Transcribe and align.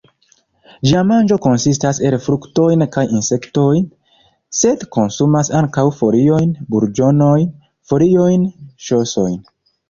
Ĝia 0.91 1.01
manĝo 1.09 1.35
konsistas 1.41 1.99
el 2.09 2.15
fruktoj 2.27 2.69
kaj 2.95 3.03
insektoj, 3.17 3.67
sed 4.61 4.87
konsumas 4.97 5.53
ankaŭ 5.61 5.85
foliojn, 5.99 6.57
burĝonojn, 6.77 7.45
foliojn, 7.93 8.49
ŝosojn. 8.89 9.39